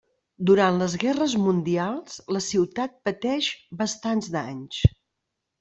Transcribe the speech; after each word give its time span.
Durant 0.49 0.79
les 0.83 0.95
guerres 1.03 1.35
mundials, 1.41 2.17
la 2.37 2.43
ciutat 2.47 2.97
pateix 3.11 3.53
bastants 3.83 4.33
danys. 4.39 4.83